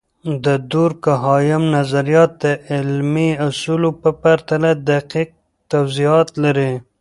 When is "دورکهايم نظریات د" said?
0.73-2.45